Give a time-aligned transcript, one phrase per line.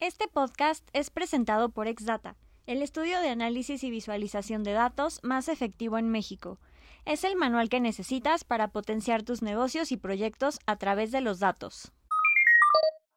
[0.00, 5.48] Este podcast es presentado por Exdata, el estudio de análisis y visualización de datos más
[5.48, 6.60] efectivo en México.
[7.04, 11.40] Es el manual que necesitas para potenciar tus negocios y proyectos a través de los
[11.40, 11.90] datos.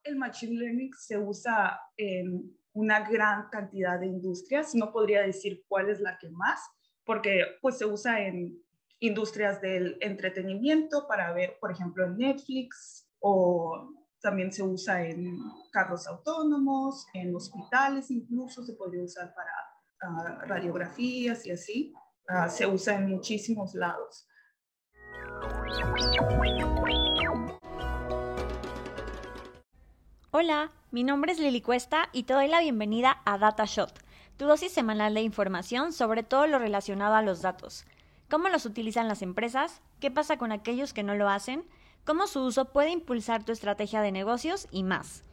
[0.03, 4.73] El Machine Learning se usa en una gran cantidad de industrias.
[4.73, 6.59] No podría decir cuál es la que más,
[7.05, 8.59] porque pues se usa en
[8.99, 15.39] industrias del entretenimiento para ver, por ejemplo, en Netflix o también se usa en
[15.71, 19.51] carros autónomos, en hospitales incluso se podría usar para
[20.01, 21.93] ah, radiografías y así.
[22.27, 24.27] Ah, se usa en muchísimos lados.
[30.29, 33.91] Hola, mi nombre es Lili Cuesta y te doy la bienvenida a DataShot,
[34.37, 37.85] tu dosis semanal de información sobre todo lo relacionado a los datos.
[38.29, 39.81] ¿Cómo los utilizan las empresas?
[39.99, 41.65] ¿Qué pasa con aquellos que no lo hacen?
[42.05, 45.23] Cómo su uso puede impulsar tu estrategia de negocios y más.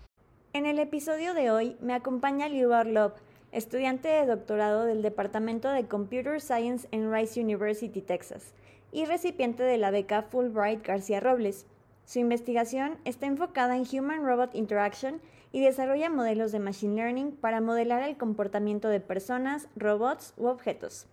[0.53, 3.13] En el episodio de hoy me acompaña Liu Orlov,
[3.53, 8.53] estudiante de doctorado del Departamento de Computer Science en Rice University, Texas,
[8.92, 11.67] y recipiente de la beca Fulbright García Robles.
[12.05, 15.20] Su investigación está enfocada en Human Robot Interaction
[15.53, 21.07] y desarrolla modelos de Machine Learning para modelar el comportamiento de personas, robots u objetos.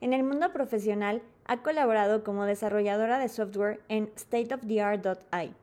[0.00, 5.54] En el mundo profesional, ha colaborado como desarrolladora de software en stateoftheart.ai,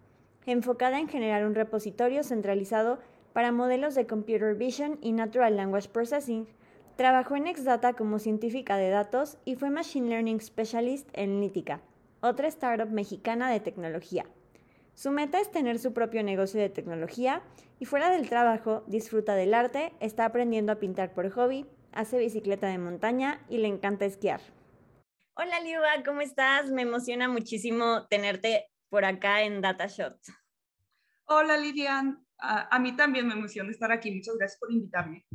[0.45, 2.99] enfocada en generar un repositorio centralizado
[3.33, 6.47] para modelos de computer vision y natural language processing.
[6.95, 11.81] Trabajó en Exdata como científica de datos y fue Machine Learning Specialist en Lítica,
[12.21, 14.25] otra startup mexicana de tecnología.
[14.95, 17.43] Su meta es tener su propio negocio de tecnología
[17.79, 22.67] y fuera del trabajo disfruta del arte, está aprendiendo a pintar por hobby, hace bicicleta
[22.67, 24.41] de montaña y le encanta esquiar.
[25.39, 26.71] Hola Liuba, ¿cómo estás?
[26.71, 30.17] Me emociona muchísimo tenerte por acá en DataShot.
[31.25, 34.09] Hola Lidian, a, mí también me emociona estar aquí.
[34.09, 35.27] Muchas gracias por invitarme.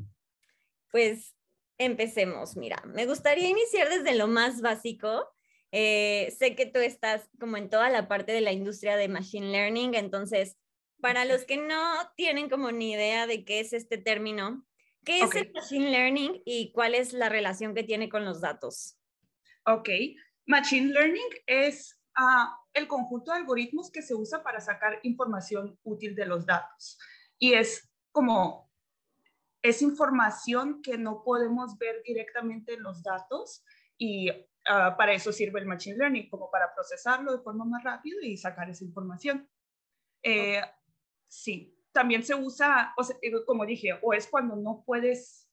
[0.91, 1.36] Pues
[1.78, 2.56] empecemos.
[2.56, 5.33] Mira, me gustaría iniciar desde lo más básico.
[5.70, 9.52] Eh, sé que tú estás como en toda la parte de la industria de Machine
[9.52, 10.58] Learning, entonces,
[11.01, 14.67] para los que no tienen como ni idea de qué es este término,
[15.05, 18.98] ¿qué es el Machine Learning y cuál es la relación que tiene con los datos?
[19.64, 19.89] Ok,
[20.46, 26.14] Machine Learning es ah, el conjunto de algoritmos que se usa para sacar información útil
[26.14, 26.98] de los datos.
[27.39, 28.70] Y es como,
[29.62, 33.64] es información que no podemos ver directamente en los datos
[33.96, 34.30] y
[34.68, 38.36] ah, para eso sirve el Machine Learning, como para procesarlo de forma más rápida y
[38.36, 39.48] sacar esa información.
[40.24, 40.61] Eh,
[41.29, 45.48] sí, también se usa, o eh, como dije, o es cuando no puedes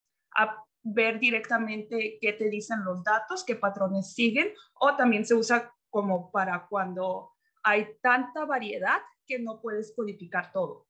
[0.83, 6.31] ver directamente qué te dicen los datos, qué patrones siguen, o también se usa como
[6.31, 7.31] para cuando
[7.63, 10.87] hay tanta variedad que no puedes codificar todo,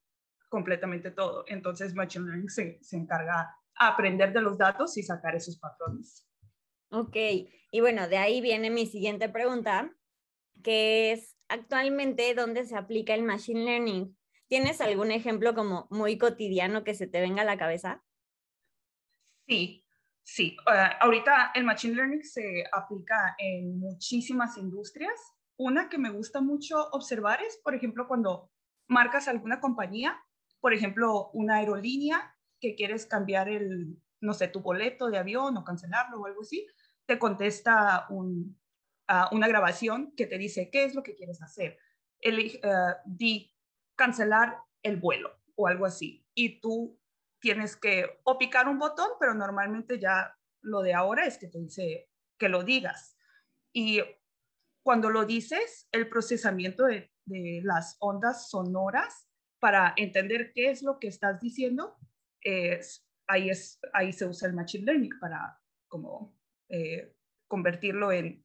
[0.50, 1.44] completamente todo.
[1.48, 6.28] Entonces, Machine Learning se, se encarga a aprender de los datos y sacar esos patrones.
[6.92, 7.16] Ok,
[7.72, 9.94] y bueno, de ahí viene mi siguiente pregunta,
[10.64, 14.18] que es actualmente dónde se aplica el Machine Learning.
[14.48, 18.04] ¿Tienes algún ejemplo como muy cotidiano que se te venga a la cabeza?
[19.50, 19.84] Sí,
[20.22, 20.56] sí.
[20.72, 25.20] Eh, ahorita el Machine Learning se aplica en muchísimas industrias.
[25.58, 28.52] Una que me gusta mucho observar es, por ejemplo, cuando
[28.88, 30.22] marcas alguna compañía,
[30.60, 35.64] por ejemplo, una aerolínea que quieres cambiar el, no sé, tu boleto de avión o
[35.64, 36.68] cancelarlo o algo así,
[37.08, 41.80] te contesta una grabación que te dice qué es lo que quieres hacer.
[42.20, 43.52] El, uh, eh, di
[43.96, 46.24] cancelar el vuelo o algo así.
[46.36, 47.00] Y tú
[47.40, 51.60] tienes que o picar un botón, pero normalmente ya lo de ahora es que te
[51.60, 53.18] dice que lo digas.
[53.74, 54.02] Y
[54.84, 57.12] cuando lo dices, el procesamiento de,
[57.64, 59.30] las ondas sonoras
[59.60, 61.96] para entender qué es lo que estás diciendo,
[62.42, 66.36] es, ahí, es, ahí se usa el Machine Learning para como
[66.70, 67.16] eh,
[67.48, 68.44] convertirlo en,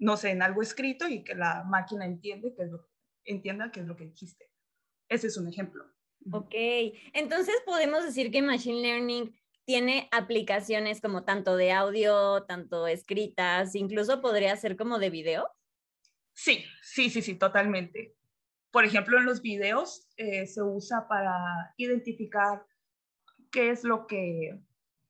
[0.00, 2.88] no sé, en algo escrito y que la máquina entiende que es lo,
[3.24, 4.50] entienda qué es lo que dijiste.
[5.08, 5.84] Ese es un ejemplo.
[6.32, 6.54] Ok,
[7.12, 9.34] entonces podemos decir que Machine Learning
[9.64, 15.48] tiene aplicaciones como tanto de audio, tanto escritas, incluso podría ser como de video.
[16.32, 18.14] Sí, sí, sí, sí, totalmente.
[18.70, 22.66] Por ejemplo, en los videos eh, se usa para identificar
[23.50, 24.58] qué es lo que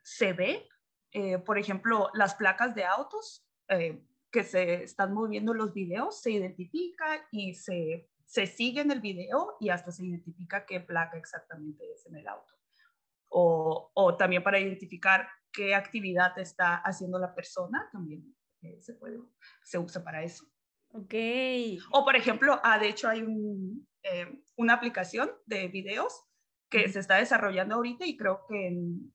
[0.03, 0.69] se ve.
[1.13, 6.33] Eh, por ejemplo, las placas de autos eh, que se están moviendo los videos se
[6.33, 11.89] identifica y se se sigue en el video y hasta se identifica qué placa exactamente
[11.93, 12.53] es en el auto.
[13.29, 19.21] O, o también para identificar qué actividad está haciendo la persona, también eh, se, puede,
[19.63, 20.45] se usa para eso.
[20.89, 21.15] Ok.
[21.93, 26.25] O por ejemplo, ah, de hecho hay un, eh, una aplicación de videos
[26.69, 29.15] que se está desarrollando ahorita y creo que en,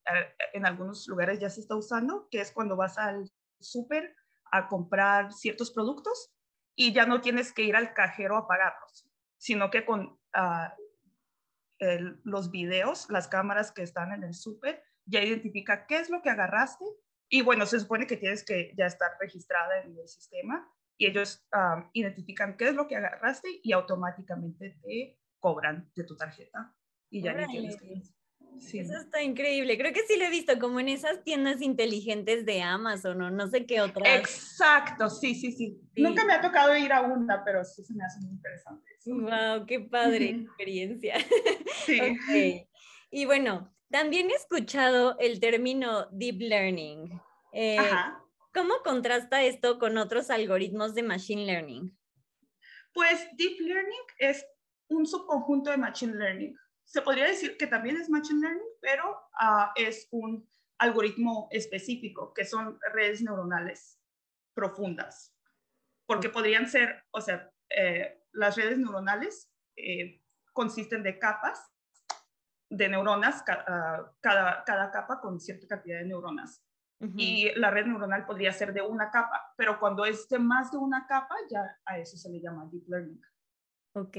[0.54, 3.30] en algunos lugares ya se está usando, que es cuando vas al
[3.60, 4.16] súper
[4.50, 6.33] a comprar ciertos productos
[6.74, 9.09] y ya no tienes que ir al cajero a pagarlos,
[9.40, 10.20] sino que con
[11.80, 16.22] el, los videos, las cámaras que están en el súper, ya identifica qué es lo
[16.22, 16.86] que agarraste
[17.30, 21.48] y bueno, se supone que tienes que ya estar registrada en el sistema y ellos
[21.94, 26.76] identifican qué es lo que agarraste y automáticamente te cobran de tu tarjeta
[27.10, 27.88] y ya ni tienes que
[28.57, 29.78] eso está increíble.
[29.78, 33.48] Creo que sí lo he visto, como en esas tiendas inteligentes de Amazon o no
[33.48, 34.16] sé qué otra.
[34.18, 38.04] Exacto, sí, sí, sí, Nunca me ha tocado ir a una, pero sí se me
[38.04, 38.90] hace muy interesante.
[39.06, 41.16] Wow, qué padre experiencia.
[41.86, 42.68] Sí.
[43.10, 47.19] Y bueno, también he escuchado el término deep learning.
[47.52, 47.78] Eh,
[48.54, 51.98] ¿Cómo contrasta esto con otros algoritmos de machine learning?
[52.94, 54.45] Pues deep learning es
[54.90, 56.56] un subconjunto de machine learning
[56.90, 60.50] se podría decir que también es Machine Learning, pero ah, es un
[60.80, 64.02] algoritmo específico, que son redes neuronales
[64.56, 65.36] profundas.
[66.08, 71.72] Porque podrían ser, o sea, eh, las redes neuronales eh, consisten de capas
[72.72, 76.66] de neuronas, ah, cada, cada capa con cierta cantidad de neuronas.
[77.16, 80.80] Y la red neuronal podría ser de una capa, pero cuando es de más de
[80.80, 83.22] una capa, ya a eso se le llama deep learning.
[83.94, 84.18] Ok.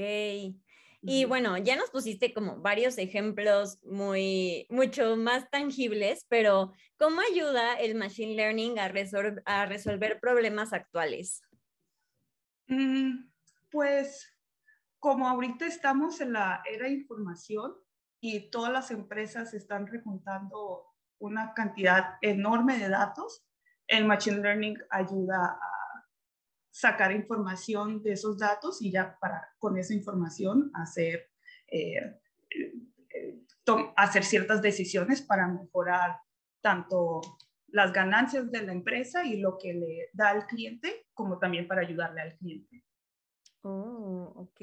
[1.03, 7.73] Y bueno, ya nos pusiste como varios ejemplos muy, mucho más tangibles, pero ¿cómo ayuda
[7.75, 8.91] el Machine Learning a,
[9.45, 11.41] a resolver problemas actuales?
[12.67, 13.31] Mm,
[13.71, 14.31] pues
[14.99, 17.73] como ahorita estamos en la era de información
[18.19, 20.85] y todas las empresas están rejuntando
[21.17, 23.43] una cantidad enorme de datos,
[23.87, 25.80] el Machine Learning ayuda a
[26.71, 31.29] sacar información de esos datos y ya para con esa información hacer,
[31.67, 32.19] eh,
[33.95, 36.17] hacer ciertas decisiones para mejorar
[36.61, 37.21] tanto
[37.67, 41.81] las ganancias de la empresa y lo que le da al cliente, como también para
[41.81, 42.83] ayudarle al cliente.
[43.63, 44.61] Oh, ok.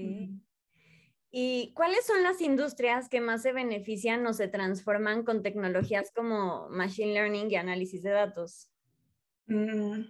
[1.31, 6.69] ¿Y cuáles son las industrias que más se benefician o se transforman con tecnologías como
[6.71, 8.71] Machine Learning y análisis de datos?
[9.47, 10.05] Mm,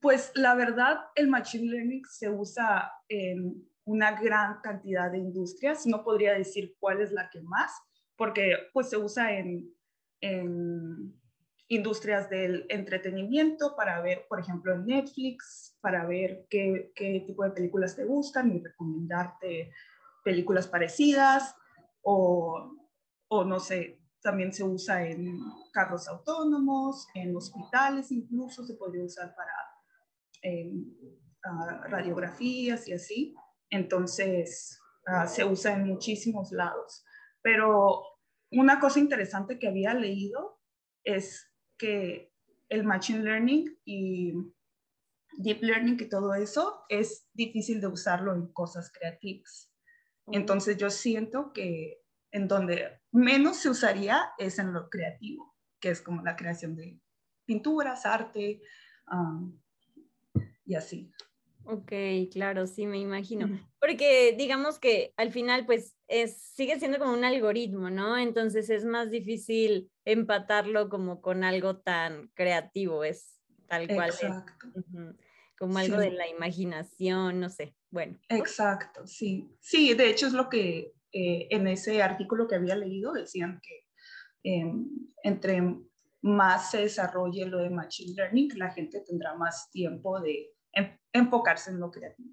[0.00, 5.86] pues la verdad, el Machine Learning se usa en una gran cantidad de industrias.
[5.86, 7.72] No podría decir cuál es la que más,
[8.16, 9.72] porque pues se usa en,
[11.68, 17.50] industrias del entretenimiento para ver, por ejemplo, en Netflix, para ver qué, qué tipo de
[17.50, 19.72] películas te gustan y recomendarte
[20.24, 21.54] películas parecidas
[22.02, 22.72] o,
[23.28, 25.38] o no sé, también se usa en
[25.72, 29.52] carros autónomos, en hospitales incluso se podría usar para
[31.88, 33.34] radiografías y así.
[33.70, 37.04] Entonces, ah, se usa en muchísimos lados.
[37.42, 38.02] Pero
[38.50, 40.60] una cosa interesante que había leído
[41.04, 42.32] es que
[42.68, 44.32] el Machine Learning y
[45.38, 49.72] Deep Learning y todo eso es difícil de usarlo en cosas creativas.
[50.28, 52.02] Entonces yo siento que
[52.32, 57.00] en donde menos se usaría es en lo creativo, que es como la creación de
[57.44, 58.60] pinturas, arte,
[60.66, 61.10] y así.
[61.68, 61.92] Ok,
[62.30, 63.48] claro, sí, me imagino.
[63.80, 68.16] Porque digamos que al final, pues, es, sigue siendo como un algoritmo, ¿no?
[68.16, 74.10] Entonces es más difícil empatarlo como con algo tan creativo, es tal cual.
[74.10, 74.68] Exacto.
[75.58, 77.74] Como algo de la imaginación, no sé.
[77.90, 78.18] Bueno.
[78.28, 79.50] Exacto, sí.
[79.58, 83.86] Sí, de hecho es lo que eh, en ese artículo que había leído decían que
[84.42, 84.86] em,
[85.22, 85.62] entre
[86.20, 90.55] más se desarrolle lo de Machine Learning, la gente tendrá más tiempo de
[91.12, 92.30] enfocarse en lo creativo.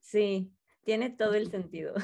[0.00, 0.52] Sí,
[0.84, 1.94] tiene todo el sentido.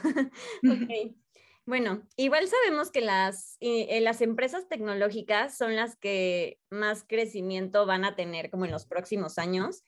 [1.69, 8.07] Bueno, igual sabemos que las, eh, las empresas tecnológicas son las que más crecimiento van
[8.07, 9.85] a tener como en los próximos años.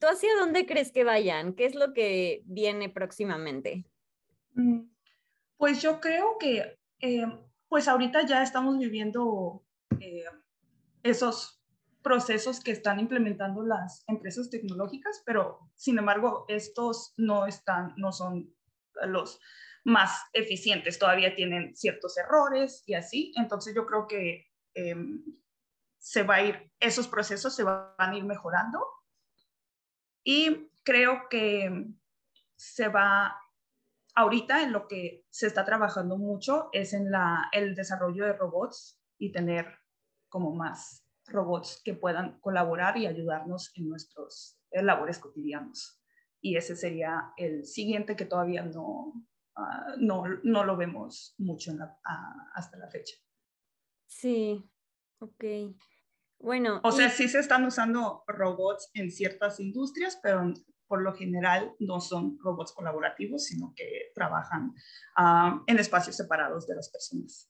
[0.00, 1.52] ¿Tú hacia dónde crees que vayan?
[1.52, 3.84] ¿Qué es lo que viene próximamente?
[4.54, 4.80] Mm,
[5.56, 7.26] pues yo creo que, eh,
[7.68, 9.62] pues ahorita ya estamos viviendo
[10.00, 10.24] eh,
[11.04, 11.59] esos
[12.02, 18.54] procesos que están implementando las empresas tecnológicas, pero sin embargo estos no están, no son
[19.06, 19.40] los
[19.84, 23.32] más eficientes, todavía tienen ciertos errores y así.
[23.36, 25.22] Entonces yo creo que em,
[25.98, 28.84] se va a ir, esos procesos se van a ir mejorando
[30.24, 31.86] y creo que
[32.56, 33.36] se va,
[34.14, 39.00] ahorita en lo que se está trabajando mucho es en la, el desarrollo de robots
[39.18, 39.78] y tener
[40.28, 46.00] como más robots que puedan colaborar y ayudarnos en nuestros labores cotidianos.
[46.40, 49.12] Y ese sería el siguiente que todavía no,
[49.56, 51.72] ah, no, no, lo vemos mucho
[52.04, 53.16] ah, hasta la fecha.
[54.06, 54.64] Sí,
[55.18, 55.44] ok.
[56.38, 56.80] Bueno.
[56.82, 60.54] O sea, sí se están usando robots en ciertas industrias, pero
[60.86, 64.74] por lo general no son robots colaborativos, sino que trabajan
[65.66, 67.49] en espacios separados de las personas.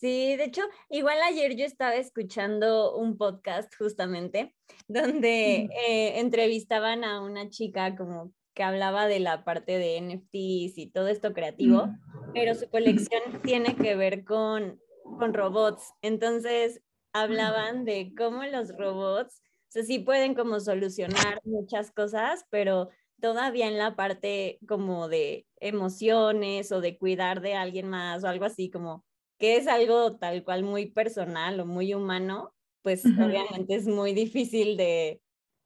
[0.00, 4.54] Sí, de hecho, igual ayer yo estaba escuchando un podcast justamente
[4.86, 10.90] donde eh, entrevistaban a una chica como que hablaba de la parte de NFTs y
[10.94, 11.88] todo esto creativo,
[12.32, 14.80] pero su colección tiene que ver con,
[15.18, 15.92] con robots.
[16.00, 16.80] Entonces,
[17.12, 22.88] hablaban de cómo los robots, o sea, sí pueden como solucionar muchas cosas, pero
[23.20, 28.44] todavía en la parte como de emociones o de cuidar de alguien más o algo
[28.44, 29.04] así como
[29.38, 34.76] que es algo tal cual muy personal o muy humano, pues obviamente es muy difícil
[34.76, 35.22] de,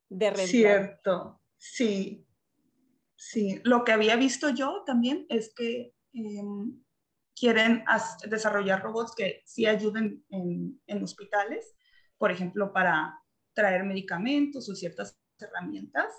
[0.08, 2.26] de Cierto, sí.
[3.14, 6.82] Sí, lo que había visto yo también es que em,
[7.36, 7.84] quieren
[8.28, 11.76] desarrollar robots que sí ayuden en, en, hospitales,
[12.18, 13.22] por ejemplo, para
[13.54, 16.12] traer medicamentos o ciertas herramientas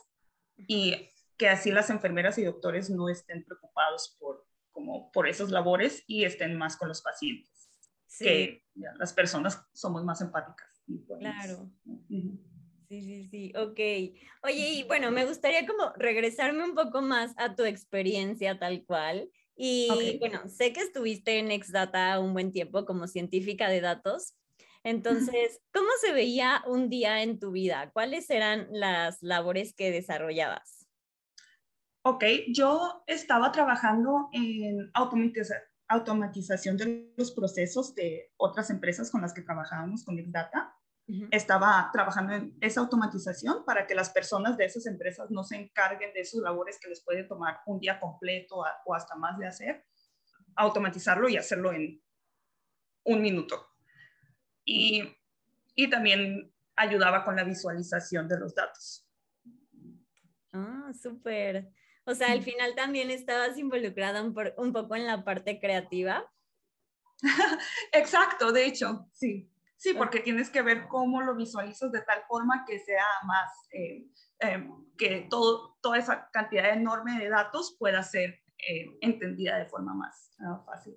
[0.56, 6.04] y que así las enfermeras y doctores no estén preocupados por como por esas labores
[6.08, 7.70] y estén más con los pacientes.
[8.20, 8.64] Que
[8.98, 10.84] las personas somos más empáticas.
[11.20, 11.72] claro.
[12.90, 13.80] Sí, sí, sí, ok.
[14.44, 19.32] Oye, y bueno, me gustaría como regresarme un poco más a tu experiencia tal cual.
[19.56, 24.36] Y bueno, sé que estuviste en Exdata un buen tiempo como científica de datos.
[24.84, 27.90] Entonces, ¿cómo se veía un día en tu vida?
[27.94, 30.83] ¿Cuáles eran las labores que desarrollabas?
[32.06, 39.42] Ok, yo estaba trabajando en automatización de los procesos de otras empresas con las que
[39.42, 40.76] trabajábamos con Big Data.
[41.32, 46.14] Estaba trabajando en esa automatización para que las personas de esas empresas no se encarguen
[46.14, 49.86] de sus labores que les puede tomar un día completo o hasta más de hacer,
[50.58, 52.02] automatizarlo y hacerlo en
[53.06, 53.66] un minuto.
[54.66, 55.04] Y,
[55.74, 59.08] y también ayudaba con la visualización de los datos.
[60.52, 61.72] Ah, súper.
[62.06, 66.30] O sea, al final también estabas involucrada un, un poco en la parte creativa.
[67.94, 69.50] Exacto, de hecho, sí.
[69.84, 74.08] Sí, porque tienes que ver cómo lo visualizas de tal forma que sea más, eh,
[74.40, 79.94] eh, que todo, toda esa cantidad enorme de datos pueda ser eh, entendida de forma
[79.94, 80.96] más ah, fácil.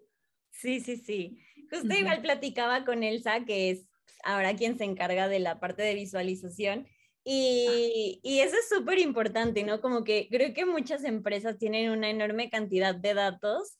[0.52, 1.42] Sí, sí, sí.
[1.68, 3.88] Justo igual platicaba con Elsa, que es
[4.22, 6.86] ahora quien se encarga de la parte de visualización,
[7.28, 9.80] y, y, eso es súper importante, ¿no?
[9.80, 13.76] Como que creo que muchas empresas tienen una enorme cantidad de datos,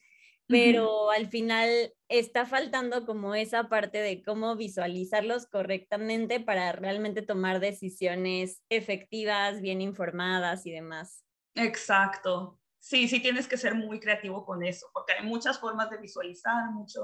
[0.49, 1.71] pero al final
[2.09, 9.81] está faltando como esa parte de cómo visualizarlos correctamente para realmente tomar decisiones efectivas, bien
[9.81, 11.25] informadas y demás.
[11.55, 12.59] Exacto.
[12.81, 16.73] Sí, sí tienes que ser muy creativo con eso, porque hay muchas formas de visualizar,
[16.73, 17.00] mucho,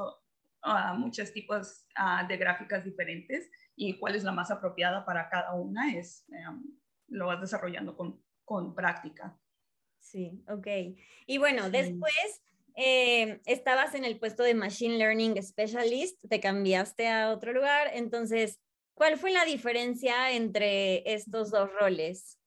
[0.64, 5.54] uh, muchos tipos uh, de gráficas diferentes y cuál es la más apropiada para cada
[5.54, 6.62] una es, em,
[7.08, 9.38] lo vas desarrollando con, con, práctica.
[10.00, 10.66] Sí, ok.
[11.26, 12.42] Y bueno, después
[12.76, 18.60] eh, estabas en el puesto de Machine Learning Specialist, te cambiaste a otro lugar, entonces,
[18.94, 22.38] ¿cuál fue la diferencia entre estos dos roles?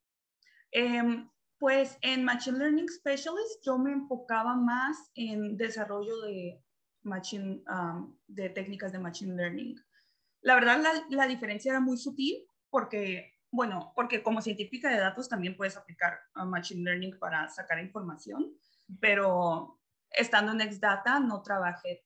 [0.72, 6.62] Em, pues en Machine Learning Specialist yo me enfocaba más en desarrollo de,
[7.06, 7.64] machine,
[8.28, 9.76] de técnicas de Machine Learning.
[10.46, 15.58] La verdad, la, diferencia era muy sutil porque, bueno, porque como científica de datos también
[15.58, 18.54] puedes aplicar Machine Learning para sacar información,
[19.00, 19.80] pero
[20.12, 22.06] estando en Exdata no trabajé,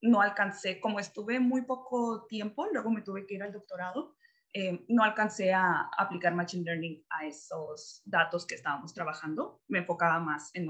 [0.00, 4.14] no alcancé, como estuve muy poco tiempo, luego me tuve que ir al doctorado,
[4.52, 9.60] eh, no alcancé a aplicar Machine Learning a esos datos que estábamos trabajando.
[9.66, 10.68] Me enfocaba más en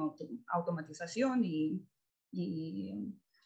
[0.49, 1.87] automatización y,
[2.31, 2.95] y,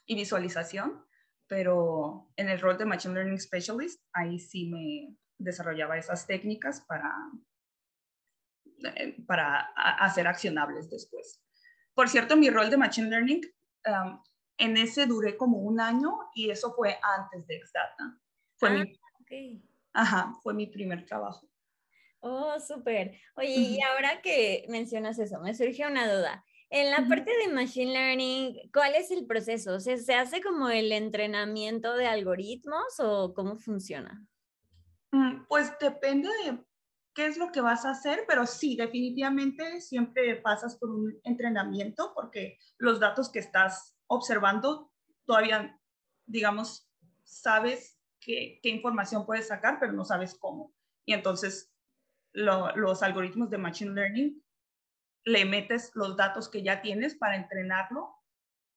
[0.06, 1.04] y visualización
[1.48, 7.12] pero en el rol de Machine Learning Specialist, ahí sí me desarrollaba esas técnicas para,
[8.96, 11.42] eh, para hacer accionables después.
[11.94, 13.42] Por cierto, mi rol de Machine Learning,
[13.86, 14.22] um,
[14.58, 18.18] en ese duré como un año y eso fue antes de Xdata.
[18.56, 18.84] Fue, ah,
[19.30, 19.62] mi,
[19.92, 21.48] ajá, fue mi primer trabajo.
[22.20, 23.20] Oh, súper.
[23.36, 26.44] Oye, y ahora que mencionas eso, me surge una duda.
[26.68, 29.78] En la parte de Machine Learning, ¿cuál es el proceso?
[29.78, 34.26] ¿Se, ¿Se hace como el entrenamiento de algoritmos o cómo funciona?
[35.12, 36.64] Mm, pues depende de
[37.14, 42.12] qué es lo que vas a hacer, pero sí, definitivamente siempre pasas por un entrenamiento
[42.14, 44.92] porque los datos que estás observando
[45.24, 45.80] todavía,
[46.26, 46.90] digamos,
[47.22, 50.74] sabes qué, qué información puedes sacar, pero no sabes cómo.
[51.04, 51.72] Y entonces
[52.32, 54.42] los algoritmos de Machine Learning
[55.26, 58.14] le metes los datos que ya tienes para entrenarlo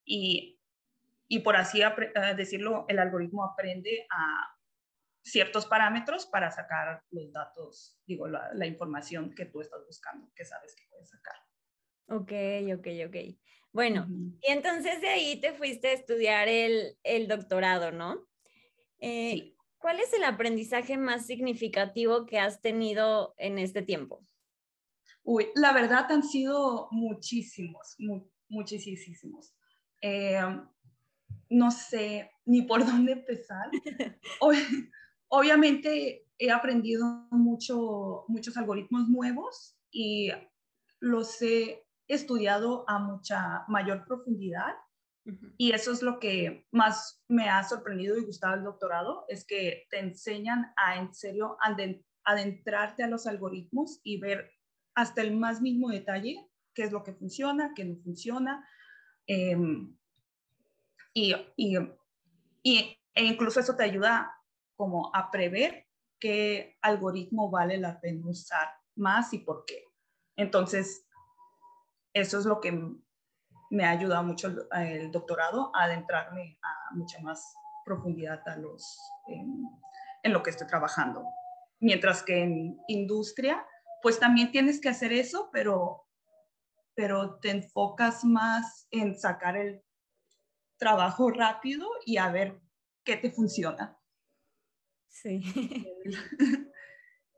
[0.03, 0.59] y,
[1.27, 1.81] y por así
[2.35, 4.55] decirlo, el algoritmo aprende a
[5.21, 10.43] ciertos parámetros para sacar los datos, digo, la, la información que tú estás buscando, que
[10.43, 11.35] sabes que puedes sacar.
[12.07, 12.31] Ok,
[12.79, 13.37] ok, ok.
[13.71, 14.07] Bueno,
[14.41, 18.27] y entonces de ahí te fuiste a estudiar el, el doctorado, ¿no?
[18.97, 19.55] Eh, sí.
[19.77, 24.25] ¿Cuál es el aprendizaje más significativo que has tenido en este tiempo?
[25.23, 27.95] Uy, la verdad han sido muchísimos,
[28.47, 29.53] muchísimos.
[30.01, 30.41] Eh,
[31.49, 33.69] no sé ni por dónde empezar.
[35.27, 40.31] obviamente he aprendido mucho, muchos algoritmos nuevos y
[40.99, 44.73] los he estudiado a mucha mayor profundidad.
[45.57, 49.85] Y eso es lo que más me ha sorprendido y gustado el doctorado, es que
[49.91, 51.55] te enseñan a en serio
[52.23, 54.49] adentrarte a los algoritmos y ver
[54.95, 58.67] hasta el más mismo detalle qué es lo que funciona, qué no funciona.
[59.27, 59.95] Em,
[61.13, 61.77] y, y,
[63.15, 64.31] e incluso eso te ayuda
[64.75, 65.87] como a prever
[66.19, 69.83] qué algoritmo vale la pena usar más y por qué.
[70.35, 71.05] Entonces,
[72.13, 72.71] eso es lo que
[73.69, 77.53] me ha ayudado mucho el, doctorado a adentrarme a mucha más
[77.85, 81.23] profundidad los, en, lo que estoy trabajando.
[81.79, 83.65] Mientras que en industria,
[84.01, 86.07] pues también tienes que hacer eso, pero,
[86.95, 89.83] pero te enfocas más en sacar el
[90.77, 92.59] trabajo rápido y a ver
[93.03, 93.97] qué te funciona.
[95.07, 95.41] Sí.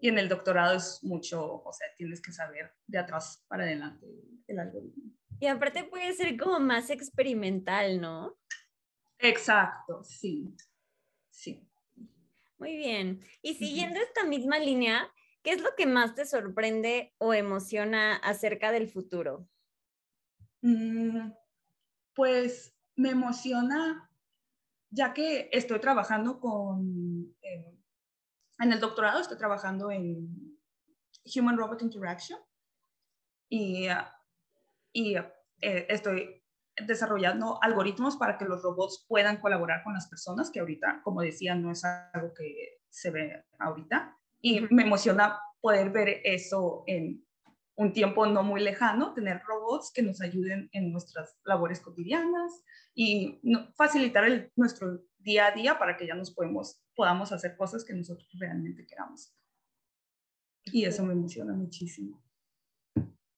[0.03, 4.07] Y en el doctorado es mucho, o sea, tienes que saber de atrás para adelante
[4.47, 5.13] el algoritmo.
[5.39, 8.35] Y aparte puede ser como más experimental, ¿no?
[9.19, 10.55] Exacto, sí.
[11.29, 11.69] Sí.
[12.57, 13.23] Muy bien.
[13.43, 15.07] Y siguiendo esta misma línea,
[15.43, 19.47] ¿qué es lo que más te sorprende o emociona acerca del futuro?
[20.61, 21.31] Mm,
[22.13, 24.09] pues me emociona
[24.91, 27.79] ya que estoy trabajando con, eh,
[28.59, 30.59] en el doctorado estoy trabajando en
[31.35, 32.39] Human Robot Interaction
[33.49, 33.87] y,
[34.93, 36.43] y eh, estoy
[36.87, 41.55] desarrollando algoritmos para que los robots puedan colaborar con las personas, que ahorita, como decía,
[41.55, 44.17] no es algo que se ve ahorita.
[44.41, 47.23] Y me emociona poder ver eso en
[47.75, 53.39] un tiempo no muy lejano, tener robots que nos ayuden en nuestras labores cotidianas y
[53.75, 57.93] facilitar el, nuestro día a día para que ya nos podemos, podamos hacer cosas que
[57.93, 59.33] nosotros realmente queramos.
[60.65, 62.21] Y eso me emociona muchísimo.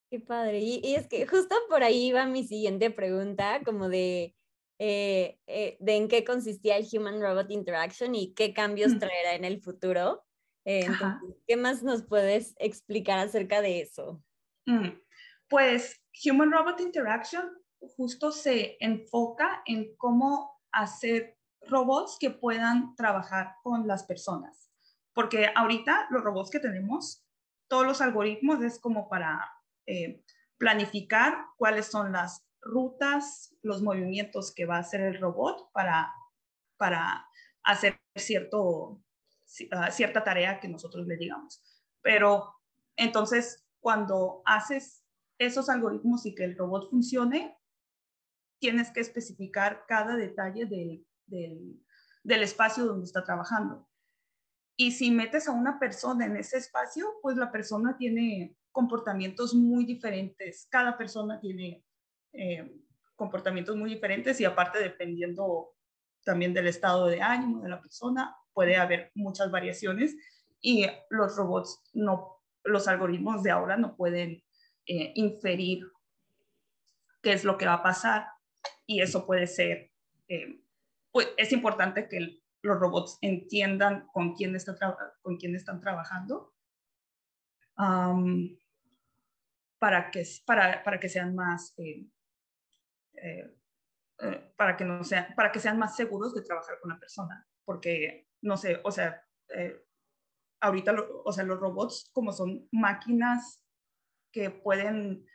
[0.09, 0.59] Qué padre.
[0.59, 4.35] Y, es que justo por ahí va mi siguiente pregunta, como de,
[4.77, 9.45] eh, eh, de en qué consistía el Human Robot Interaction y qué cambios traerá en
[9.45, 10.23] el futuro.
[10.65, 10.87] Eh,
[11.47, 14.23] ¿Qué más nos puedes explicar acerca de eso?
[14.65, 14.89] Mm,
[15.49, 17.51] pues Human Robot Interaction
[17.97, 24.69] justo se enfoca en cómo hacer robots que puedan trabajar con las personas.
[25.13, 27.25] Porque ahorita los robots que tenemos,
[27.69, 29.51] todos los algoritmos es como para
[29.85, 30.23] eh,
[30.57, 36.13] planificar cuáles son las rutas, los movimientos que va a hacer el robot para,
[36.77, 37.27] para
[37.63, 39.01] hacer cierto,
[39.71, 41.61] ah, cierta tarea que nosotros le digamos.
[42.01, 42.53] Pero
[42.95, 45.03] entonces, cuando haces
[45.37, 47.57] esos algoritmos y que el robot funcione,
[48.59, 53.89] tienes que especificar cada detalle del, del, espacio donde está trabajando.
[54.77, 59.85] Y si metes a una persona en ese espacio, pues la persona tiene comportamientos muy
[59.85, 60.67] diferentes.
[60.69, 61.83] Cada persona tiene
[62.31, 62.79] eh,
[63.15, 65.75] comportamientos muy diferentes y aparte dependiendo
[66.23, 70.15] también del estado de ánimo de la persona, puede haber muchas variaciones
[70.61, 74.43] y los robots no, los algoritmos de ahora no pueden
[74.85, 75.85] eh, inferir
[77.21, 78.27] qué es lo que va a pasar
[78.85, 79.91] y eso puede ser,
[80.27, 80.61] eh,
[81.11, 84.75] pues es importante que los robots entiendan con quién, está
[85.21, 86.53] con quién están trabajando
[89.83, 92.07] para, que, para, para, que sean más, eh,
[94.19, 97.45] eh, para, que no sean, para que sean más seguros de trabajar con la persona,
[97.65, 99.23] porque, no sé, o sea,
[100.61, 103.61] ahorita, o sea, los robots como son máquinas
[104.31, 105.25] que pueden,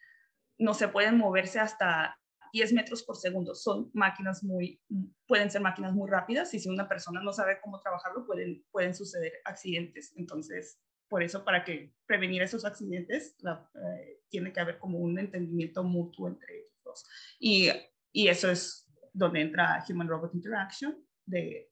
[0.59, 2.19] no se pueden moverse hasta
[2.53, 3.55] 10 metros por segundo.
[3.55, 4.81] Son máquinas muy,
[5.27, 8.95] pueden ser máquinas muy rápidas y si una persona no sabe cómo trabajarlo, pueden, pueden
[8.95, 10.13] suceder accidentes.
[10.17, 15.83] Entonces, por eso, para que prevenir esos accidentes, eh, tiene que haber como un entendimiento
[15.83, 17.07] mutuo entre ellos.
[17.39, 17.69] Y,
[18.13, 21.71] y eso es donde entra Human Robot Interaction, de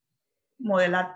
[0.59, 1.15] modelar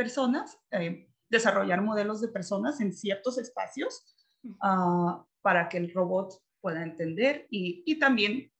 [0.00, 6.82] personas, eh, desarrollar modelos de personas en ciertos espacios uh, para que el robot pueda
[6.82, 8.50] entender y, y también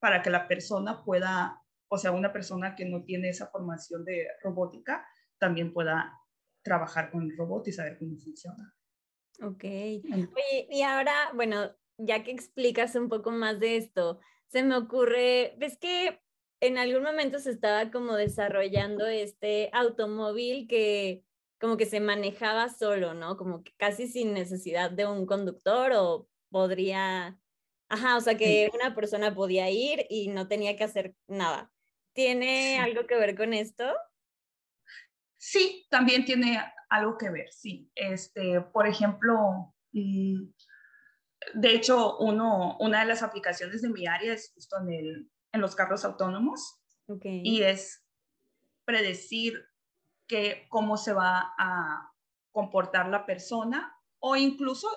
[0.00, 4.28] para que la persona pueda, o sea, una persona que no tiene esa formación de
[4.42, 5.06] robótica,
[5.38, 6.18] también pueda
[6.64, 8.74] trabajar con el robot y saber cómo funciona.
[9.42, 9.64] Ok.
[9.64, 15.54] Oye, y ahora, bueno, ya que explicas un poco más de esto, se me ocurre,
[15.58, 16.22] ves que
[16.60, 21.22] en algún momento se estaba como desarrollando este automóvil que
[21.60, 23.36] como que se manejaba solo, ¿no?
[23.36, 27.38] Como que casi sin necesidad de un conductor o podría,
[27.88, 31.72] ajá, o sea que una persona podía ir y no tenía que hacer nada.
[32.12, 33.84] ¿Tiene algo que ver con esto?
[35.36, 37.90] Sí, también tiene algo que ver, sí.
[37.94, 40.42] Este, por ejemplo, mm,
[41.54, 45.60] de hecho, uno, una de las aplicaciones de mi área es justo en, el, en
[45.62, 46.80] los carros autónomos
[47.24, 48.04] y es
[48.84, 49.64] predecir
[50.26, 52.12] que, cómo se va a
[52.52, 54.88] comportar la persona o incluso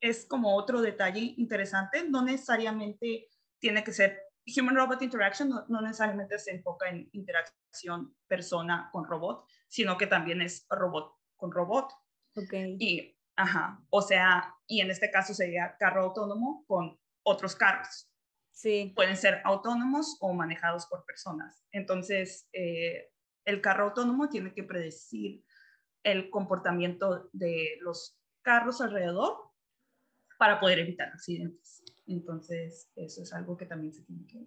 [0.00, 4.20] es como otro detalle interesante, no necesariamente tiene que ser
[4.56, 10.40] Human Robot Interaction, no, necesariamente se enfoca en interacción persona con robot, sino que también
[10.40, 11.92] es robot con robot.
[12.34, 12.76] Okay.
[12.78, 18.08] Y, ajá, o sea, y en este caso sería carro autónomo con otros carros.
[18.56, 18.94] Sí.
[18.96, 21.62] Pueden ser autónomos o manejados por personas.
[21.72, 23.10] Entonces, eh,
[23.44, 25.44] el carro autónomo tiene que predecir
[26.02, 29.36] el comportamiento de los carros alrededor
[30.38, 31.84] para poder evitar accidentes.
[32.06, 34.46] Entonces, eso es algo que también se tiene que...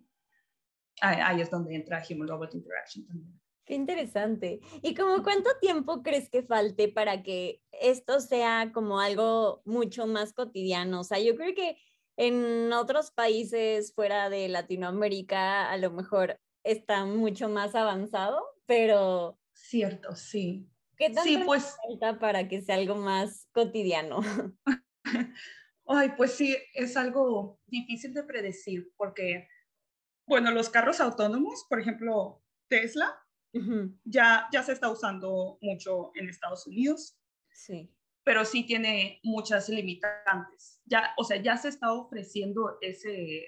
[1.02, 3.40] Ahí es donde entra Human Robot Interaction también.
[3.64, 4.60] Qué interesante.
[4.82, 10.34] ¿Y como cuánto tiempo crees que falte para que esto sea como algo mucho más
[10.34, 11.02] cotidiano?
[11.02, 11.78] O sea, yo creo que
[12.20, 19.40] en otros países fuera de Latinoamérica a lo mejor está mucho más avanzado, pero...
[19.54, 20.70] Cierto, sí.
[20.98, 21.78] ¿Qué tanto sí, pues...
[21.82, 24.20] falta para que sea algo más cotidiano?
[25.88, 29.48] Ay, pues sí, es algo difícil de predecir porque,
[30.28, 33.18] bueno, los carros autónomos, por ejemplo, Tesla,
[34.04, 37.18] ya, ya se está usando mucho en Estados Unidos.
[37.54, 37.90] Sí.
[38.30, 40.80] Pero sí tiene muchas limitantes.
[40.86, 43.48] Ya, o sea, ya se está ofreciendo ese,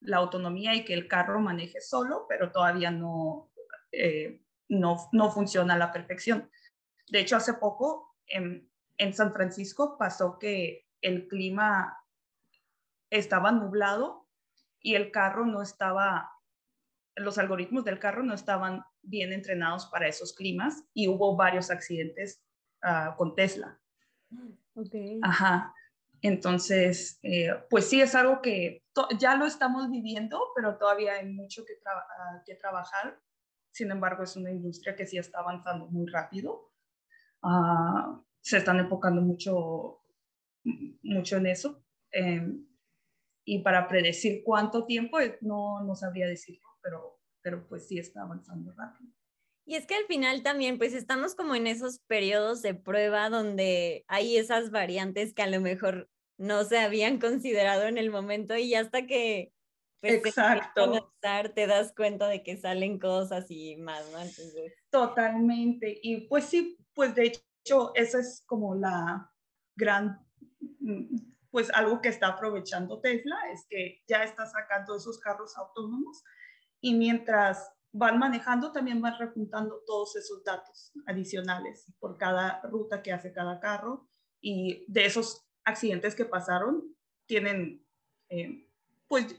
[0.00, 3.50] la autonomía y que el carro maneje solo, pero todavía no,
[3.92, 6.50] eh, no, no, funciona a la perfección.
[7.08, 11.96] De hecho, hace poco en, en, San Francisco pasó que el clima
[13.08, 14.28] estaba nublado
[14.80, 16.30] y el carro no estaba,
[17.16, 22.44] los algoritmos del carro no estaban bien entrenados para esos climas y hubo varios accidentes
[22.82, 23.80] uh, con Tesla.
[24.74, 25.20] Okay.
[25.22, 25.74] Ajá.
[26.22, 28.82] Entonces, eh, pues sí, es algo que
[29.18, 33.20] ya lo estamos viviendo, pero todavía hay mucho que, ah, que, trabajar.
[33.70, 36.72] Sin embargo, es una industria que sí está avanzando muy rápido.
[37.42, 40.00] Uh, se están enfocando mucho,
[41.02, 41.84] mucho en eso.
[42.10, 42.56] Eh,
[43.44, 48.22] y para predecir cuánto tiempo, eh, no, no sabría decirlo, pero, pero pues sí está
[48.22, 49.12] avanzando rápido.
[49.66, 54.04] Y es que al final también, pues estamos como en esos periodos de prueba donde
[54.08, 58.74] hay esas variantes que a lo mejor no se habían considerado en el momento y
[58.74, 59.54] hasta que
[60.04, 61.08] pues, Exacto.
[61.20, 64.18] Te, te das cuenta de que salen cosas y más, ¿no?
[64.90, 65.98] Totalmente.
[66.02, 69.32] Y pues sí, pues de hecho, esa es como la
[69.74, 70.20] gran,
[71.50, 76.22] pues algo que está aprovechando Tesla, es que ya está sacando esos carros autónomos
[76.82, 83.12] y mientras van manejando, también van repuntando todos esos datos adicionales por cada ruta que
[83.12, 84.08] hace cada carro
[84.40, 86.82] y de esos accidentes que pasaron
[87.26, 87.86] tienen,
[88.28, 88.68] eh,
[89.06, 89.38] pues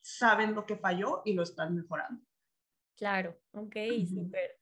[0.00, 2.24] saben lo que falló y lo están mejorando.
[2.96, 3.76] Claro, ok,
[4.08, 4.58] súper.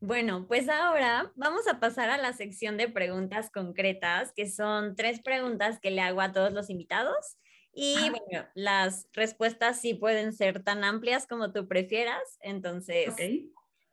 [0.00, 5.22] Bueno, pues ahora vamos a pasar a la sección de preguntas concretas, que son tres
[5.22, 7.38] preguntas que le hago a todos los invitados.
[7.74, 12.38] Y bueno, las respuestas sí pueden ser tan amplias como tú prefieras.
[12.40, 13.14] Entonces,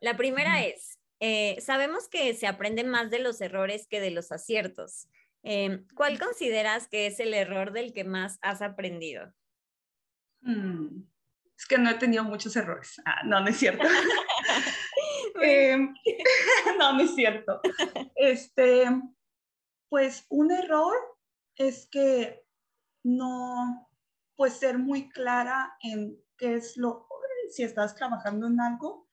[0.00, 4.30] la primera es, eh, sabemos que se aprende más de los errores que de los
[4.30, 5.08] aciertos.
[5.42, 9.32] Em, ¿Cuál consideras que es el error del que más has aprendido?
[10.42, 11.02] Mm,
[11.56, 13.00] es que no he tenido muchos errores.
[13.04, 13.84] Ah, no, no es cierto.
[15.40, 15.94] Em,
[16.78, 17.60] no, no es cierto.
[18.14, 18.84] Este,
[19.88, 20.94] pues un error
[21.56, 22.44] es que
[23.04, 23.88] no,
[24.36, 27.08] pues ser muy clara en qué es lo,
[27.50, 29.08] si estás trabajando en algo,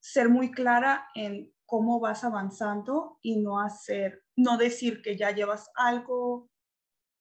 [0.00, 5.70] ser muy clara en cómo vas avanzando y no hacer, no decir que ya llevas
[5.74, 6.50] algo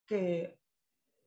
[0.05, 0.59] que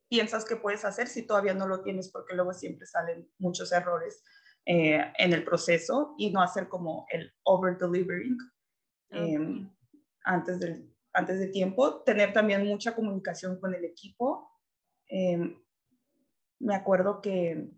[0.09, 4.23] piensas que puedes hacer si todavía no lo tienes, porque luego siempre salen muchos errores
[4.65, 8.37] eh, en el proceso y no hacer como el over delivering
[9.09, 9.73] em,
[10.23, 12.03] antes, del, antes de tiempo.
[12.03, 14.51] Tener también mucha comunicación con el equipo.
[15.07, 15.59] Em,
[16.59, 17.71] me acuerdo que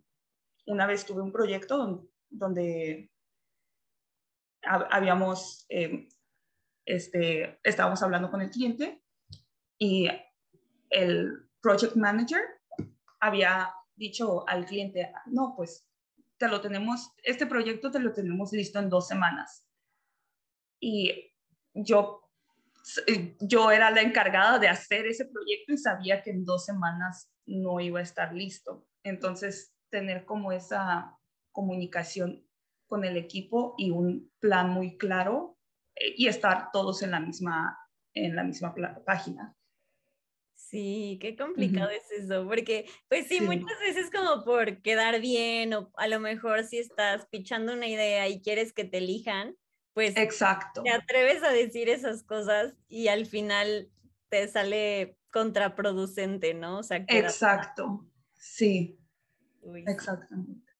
[0.66, 3.10] una vez tuve un proyecto donde,
[4.62, 6.08] habíamos, em,
[6.84, 9.02] este, estábamos hablando con el cliente
[9.78, 10.08] y
[10.90, 12.42] el project manager
[13.20, 15.88] había dicho al cliente, no, pues
[16.38, 19.66] te lo tenemos, este proyecto te lo tenemos listo en dos semanas.
[20.78, 21.34] Y
[21.74, 22.29] yo,
[23.40, 27.80] yo era la encargada de hacer ese proyecto y sabía que en dos semanas no
[27.80, 28.86] iba a estar listo.
[29.02, 31.18] Entonces, tener como esa
[31.52, 32.46] comunicación
[32.86, 35.58] con el equipo y un plan muy claro
[35.96, 37.78] eh, y estar todos en la misma,
[38.14, 39.56] en la misma página.
[40.56, 45.90] Sí, qué complicado es eso, porque pues sí, muchas veces como por quedar bien o
[45.96, 49.56] a lo mejor si estás pichando una idea y quieres que te elijan,
[49.94, 50.82] pues Exacto.
[50.82, 53.90] te atreves a decir esas cosas y al final
[54.28, 56.78] te sale contraproducente, ¿no?
[56.78, 58.98] O sea, Exacto, sí,
[59.86, 60.72] exactamente.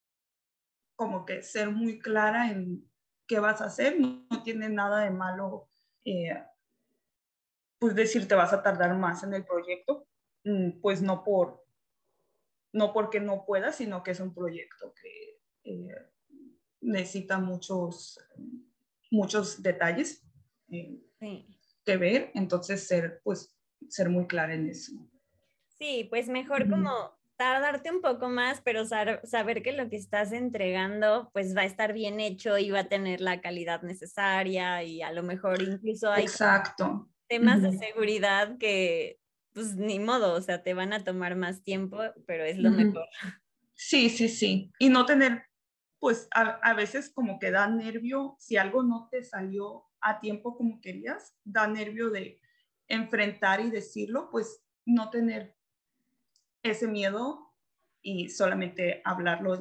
[0.96, 2.88] Como que ser muy clara en
[3.26, 5.68] qué vas a hacer, no, tiene nada de malo.
[6.04, 6.30] Eh,
[7.78, 10.06] pues decir te vas a tardar más en el proyecto,
[10.44, 11.64] mm, pues no por
[12.72, 16.10] no porque no puedas, sino que es un proyecto que eh,
[16.80, 18.18] necesita muchos
[19.10, 20.24] muchos detalles
[20.70, 21.00] eh,
[21.84, 23.56] que ver, entonces ser pues
[23.88, 24.92] ser muy clara en eso.
[25.78, 31.30] Sí, pues mejor como tardarte un poco más, pero saber que lo que estás entregando
[31.32, 35.10] pues va a estar bien hecho y va a tener la calidad necesaria y a
[35.10, 39.20] lo mejor incluso hay Exacto temas de seguridad que,
[39.54, 43.06] pues ni modo, o sea, te van a tomar más tiempo, pero es lo mejor.
[43.72, 44.72] Sí, sí, sí.
[44.78, 45.44] Y no tener,
[46.00, 50.80] pues a, veces como que da nervio, si algo no te salió a tiempo como
[50.80, 52.40] querías, da nervio de
[52.88, 55.54] enfrentar y decirlo, pues no tener
[56.62, 57.52] ese miedo
[58.02, 59.58] y solamente hablarlo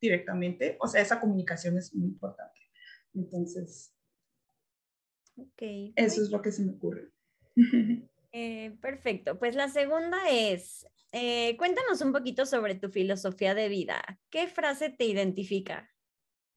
[0.00, 0.76] directamente.
[0.80, 2.60] O sea, esa comunicación es muy importante.
[3.12, 3.92] Entonces,
[5.58, 7.10] eso es lo que se me ocurre.
[8.38, 9.38] Eh, perfecto.
[9.38, 10.86] Pues la segunda es,
[11.18, 14.20] eh, cuéntanos un poquito sobre tu filosofía de vida.
[14.28, 15.90] ¿Qué frase te identifica?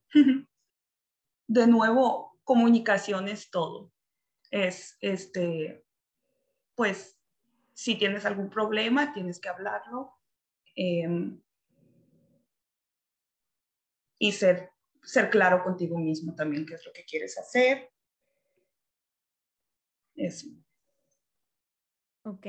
[1.47, 3.93] De nuevo, comunicación es todo.
[4.51, 5.85] Es, este,
[6.75, 7.17] pues,
[7.73, 10.11] si tienes algún problema, tienes que hablarlo.
[10.75, 11.41] Em,
[14.19, 17.89] y ser, ser claro contigo mismo también, qué es lo que quieres hacer.
[20.15, 20.47] Eso.
[22.23, 22.45] Ok,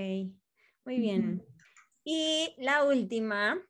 [0.84, 1.46] muy bien.
[2.04, 3.60] Y la última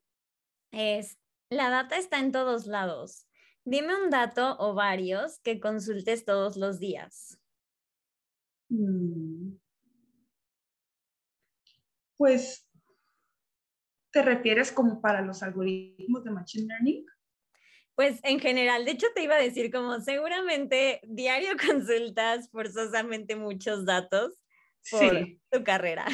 [0.70, 1.18] es,
[1.50, 3.26] la data está en todos lados.
[3.64, 7.38] Dime un dato o varios que consultes todos los días.
[8.68, 9.56] Mm.
[12.16, 12.68] Pues,
[14.12, 17.06] ¿te refieres como para los algoritmos de Machine Learning?
[17.94, 23.84] Pues en general, de hecho te iba a decir como seguramente diario consultas forzosamente muchos
[23.84, 24.40] datos
[24.90, 25.12] por
[25.50, 26.06] tu carrera.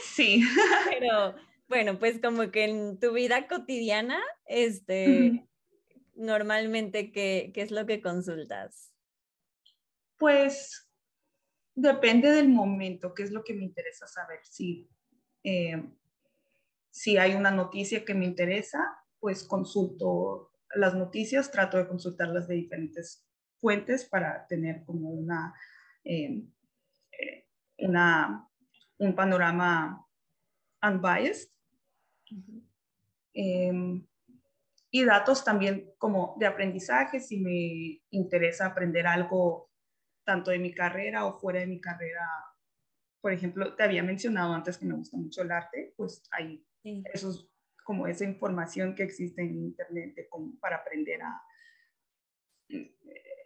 [0.00, 0.42] Sí.
[0.90, 1.34] Pero
[1.74, 5.44] bueno, pues como que en tu vida cotidiana, este,
[6.14, 8.94] normalmente, ¿qué, es lo que consultas?
[10.16, 10.88] Pues
[11.74, 14.38] depende del momento, qué es lo que me interesa saber.
[14.44, 14.88] Si,
[15.42, 15.82] eh,
[16.90, 18.78] si hay una noticia que me interesa,
[19.18, 25.52] pues consulto las noticias, trato de consultarlas de diferentes fuentes para tener como una,
[26.04, 26.40] eh,
[27.18, 28.48] eh, una
[28.98, 30.06] un panorama
[30.80, 31.53] unbiased.
[33.32, 34.06] Em,
[34.90, 39.70] y datos también como de aprendizaje, si me interesa aprender algo
[40.24, 42.26] tanto de mi carrera o fuera de mi carrera.
[43.20, 46.64] Por ejemplo, te había mencionado antes que me gusta mucho el arte, pues hay
[47.12, 47.50] esos
[47.84, 50.14] como esa información que existe en Internet
[50.60, 51.42] para aprender a,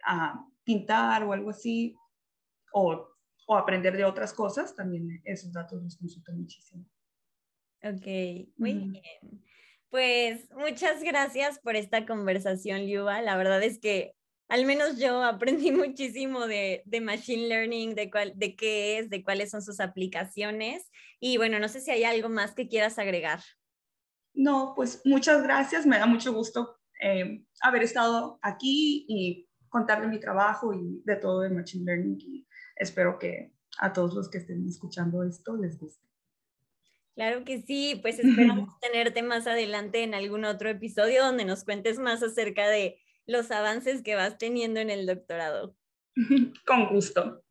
[0.05, 1.95] a pintar o algo así,
[2.73, 3.09] o,
[3.47, 6.85] o, aprender de otras cosas, también esos datos los consulto muchísimo.
[7.83, 9.01] Ok, muy bien.
[9.89, 13.21] Pues muchas gracias por esta conversación, Liuba.
[13.21, 14.13] La verdad es que
[14.49, 19.23] al menos yo aprendí muchísimo de, de Machine Learning, de, cuál, de qué es, de
[19.23, 20.89] cuáles son sus aplicaciones.
[21.19, 23.39] Y bueno, no sé si hay algo más que quieras agregar.
[24.33, 25.85] No, pues muchas gracias.
[25.85, 31.15] Me da mucho gusto eh, haber estado aquí y contar de mi trabajo y de
[31.15, 32.17] todo de Machine Learning.
[32.19, 36.08] Y espero que a todos los que estén escuchando esto les guste.
[37.15, 41.99] Claro que sí, pues esperamos tenerte más adelante en algún otro episodio donde nos cuentes
[41.99, 45.75] más acerca de los avances que vas teniendo en el doctorado.
[46.65, 47.43] Con gusto.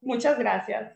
[0.00, 0.94] Muchas gracias.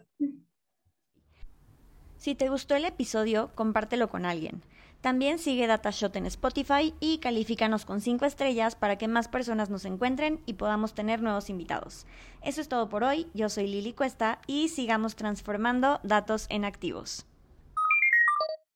[2.19, 4.63] Si te gustó el episodio, compártelo con alguien.
[5.01, 9.85] También sigue DataShot en Spotify y califícanos con 5 estrellas para que más personas nos
[9.85, 12.07] encuentren y podamos tener nuevos invitados.
[12.43, 13.29] Eso es todo por hoy.
[13.35, 17.27] Yo soy Lili Cuesta y sigamos transformando datos en activos.